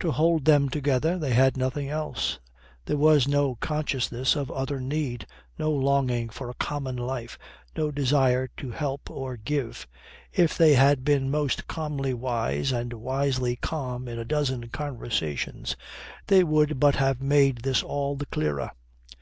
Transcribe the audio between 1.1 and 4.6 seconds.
they had nothing else. There was no consciousness of